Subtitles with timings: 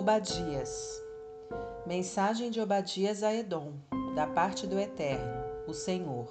[0.00, 0.98] Obadias.
[1.84, 3.74] Mensagem de Obadias a Edom,
[4.14, 6.26] da parte do Eterno, o Senhor.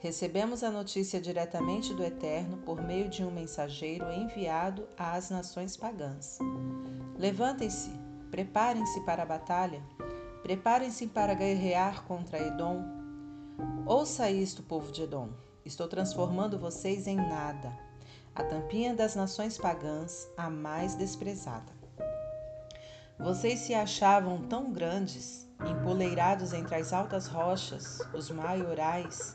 [0.00, 6.38] Recebemos a notícia diretamente do Eterno por meio de um mensageiro enviado às nações pagãs.
[7.18, 7.90] Levantem-se,
[8.30, 9.82] preparem-se para a batalha,
[10.42, 12.82] preparem-se para guerrear contra Edom.
[13.84, 15.28] Ouça isto, povo de Edom:
[15.62, 17.70] estou transformando vocês em nada,
[18.34, 21.77] a tampinha das nações pagãs, a mais desprezada.
[23.18, 29.34] Vocês se achavam tão grandes, empoleirados entre as altas rochas, os maiorais,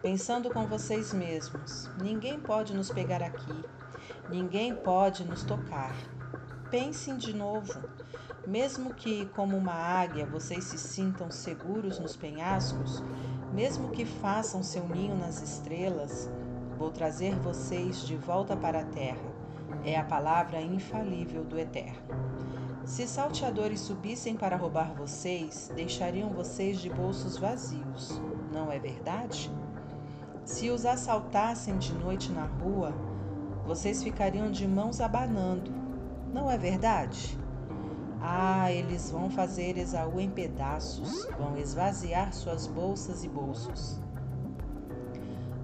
[0.00, 3.64] pensando com vocês mesmos: ninguém pode nos pegar aqui,
[4.30, 5.94] ninguém pode nos tocar.
[6.70, 7.78] Pensem de novo.
[8.46, 13.02] Mesmo que, como uma águia, vocês se sintam seguros nos penhascos,
[13.52, 16.30] mesmo que façam seu ninho nas estrelas,
[16.78, 19.36] vou trazer vocês de volta para a terra.
[19.84, 22.38] É a palavra infalível do Eterno.
[22.88, 28.18] Se salteadores subissem para roubar vocês, deixariam vocês de bolsos vazios,
[28.50, 29.52] não é verdade?
[30.42, 32.94] Se os assaltassem de noite na rua,
[33.66, 35.70] vocês ficariam de mãos abanando,
[36.32, 37.38] não é verdade?
[38.22, 44.00] Ah, eles vão fazer Esaú em pedaços, vão esvaziar suas bolsas e bolsos.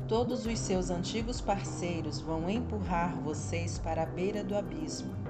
[0.07, 5.24] Todos os seus antigos parceiros vão empurrar vocês para a beira do abismo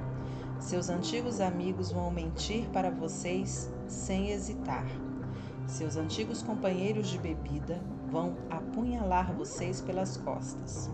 [0.58, 4.86] seus antigos amigos vão mentir para vocês sem hesitar.
[5.66, 7.80] Seus antigos companheiros de bebida
[8.11, 10.91] vão apunhalar vocês pelas costas.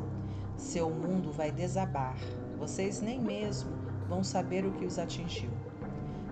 [0.56, 2.16] Seu mundo vai desabar.
[2.58, 3.70] Vocês nem mesmo
[4.08, 5.50] vão saber o que os atingiu.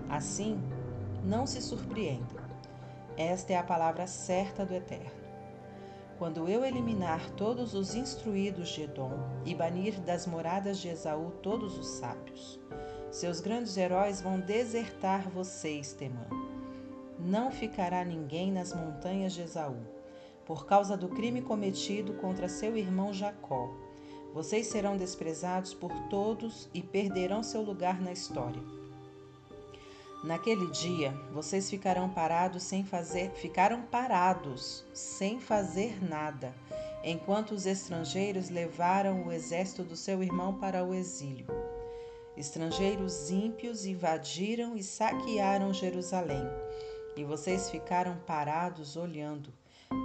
[0.09, 0.59] Assim,
[1.23, 2.39] não se surpreendam.
[3.17, 5.19] Esta é a palavra certa do Eterno.
[6.17, 11.77] Quando eu eliminar todos os instruídos de Edom e banir das moradas de Esaú todos
[11.77, 12.59] os sábios,
[13.11, 16.27] seus grandes heróis vão desertar vocês, Temã.
[17.17, 19.77] Não ficará ninguém nas montanhas de Esaú,
[20.45, 23.69] por causa do crime cometido contra seu irmão Jacó.
[24.33, 28.61] Vocês serão desprezados por todos e perderão seu lugar na história.
[30.23, 36.53] Naquele dia, vocês ficarão parados sem fazer, ficaram parados sem fazer nada,
[37.03, 41.47] enquanto os estrangeiros levaram o exército do seu irmão para o exílio.
[42.39, 46.47] Estrangeiros ímpios invadiram e saquearam Jerusalém,
[47.17, 49.51] e vocês ficaram parados olhando.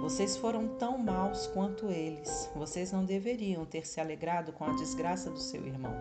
[0.01, 2.49] Vocês foram tão maus quanto eles.
[2.53, 5.95] Vocês não deveriam ter se alegrado com a desgraça do seu irmão.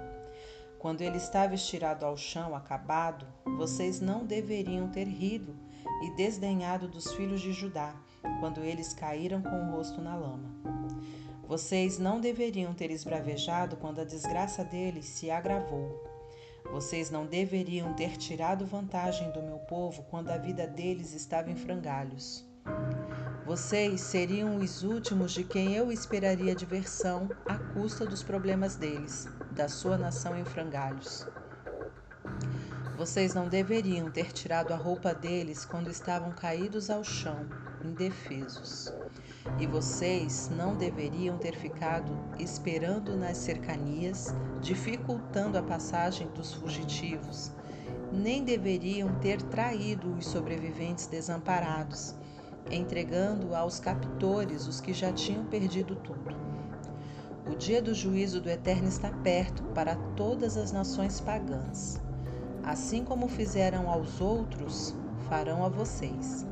[0.77, 5.55] Quando ele estava estirado ao chão, acabado, vocês não deveriam ter rido
[6.03, 7.95] e desdenhado dos filhos de Judá,
[8.41, 10.51] quando eles caíram com o rosto na lama.
[11.47, 16.13] Vocês não deveriam ter esbravejado quando a desgraça deles se agravou.
[16.71, 21.57] Vocês não deveriam ter tirado vantagem do meu povo quando a vida deles estava em
[21.57, 22.45] frangalhos.
[23.47, 29.69] Vocês seriam os últimos de quem eu esperaria diversão à custa dos problemas deles, da
[29.69, 31.27] sua nação em frangalhos.
[32.97, 37.45] Vocês não deveriam ter tirado a roupa deles quando estavam caídos ao chão,
[37.85, 38.95] indefesos.
[39.59, 47.51] E vocês não deveriam ter ficado esperando nas cercanias, dificultando a passagem dos fugitivos,
[48.13, 52.15] nem deveriam ter traído os sobreviventes desamparados,
[52.71, 56.37] entregando aos captores os que já tinham perdido tudo.
[57.53, 62.01] O dia do juízo do Eterno está perto para todas as nações pagãs.
[62.67, 64.95] Assim como fizeram aos outros,
[65.29, 66.47] farão a vocês.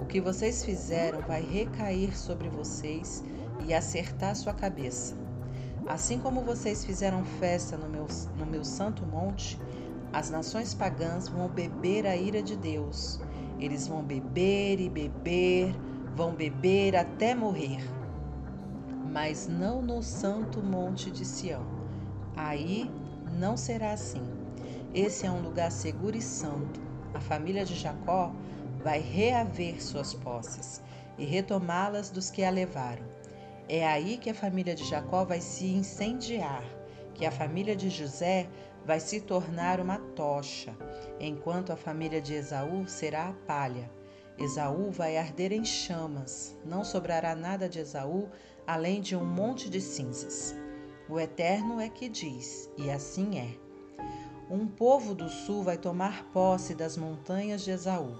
[0.00, 3.24] O que vocês fizeram vai recair sobre vocês
[3.66, 5.16] e acertar sua cabeça.
[5.86, 8.06] Assim como vocês fizeram festa no meu,
[8.38, 9.58] no meu santo monte,
[10.12, 13.20] as nações pagãs vão beber a ira de Deus.
[13.58, 15.74] Eles vão beber e beber,
[16.14, 17.80] vão beber até morrer.
[19.10, 21.66] Mas não no santo monte de Sião.
[22.36, 22.88] Aí
[23.36, 24.22] não será assim.
[24.94, 26.80] Esse é um lugar seguro e santo.
[27.12, 28.32] A família de Jacó
[28.82, 30.82] vai reaver suas posses
[31.18, 33.04] e retomá-las dos que a levaram.
[33.68, 36.64] É aí que a família de Jacó vai se incendiar,
[37.14, 38.48] que a família de José
[38.86, 40.74] vai se tornar uma tocha,
[41.20, 43.90] enquanto a família de Esaú será a palha.
[44.38, 48.28] Esaú vai arder em chamas, não sobrará nada de Esaú
[48.66, 50.54] além de um monte de cinzas.
[51.10, 53.67] O Eterno é que diz, e assim é.
[54.50, 58.16] Um povo do sul vai tomar posse das montanhas de Esaú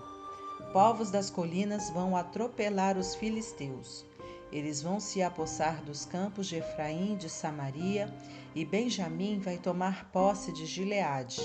[0.72, 4.04] povos das colinas vão atropelar os filisteus.
[4.50, 8.12] Eles vão se apossar dos campos de Efraim, de Samaria,
[8.54, 11.40] e Benjamim vai tomar posse de Gileade.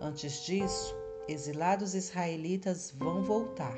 [0.00, 0.94] Antes disso,
[1.26, 3.76] exilados israelitas vão voltar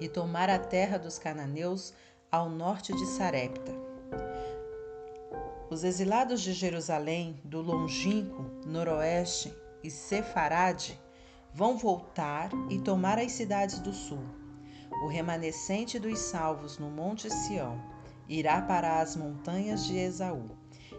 [0.00, 1.92] e tomar a terra dos cananeus
[2.30, 3.89] ao norte de Sarepta.
[5.70, 11.00] Os exilados de Jerusalém, do longínquo noroeste e Sefarade
[11.54, 14.24] vão voltar e tomar as cidades do sul.
[15.04, 17.80] O remanescente dos salvos no monte Sião
[18.28, 20.50] irá para as montanhas de Esaú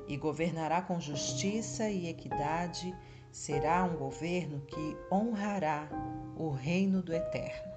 [0.07, 2.95] e governará com justiça e equidade.
[3.29, 5.89] Será um governo que honrará
[6.38, 7.71] o reino do Eterno.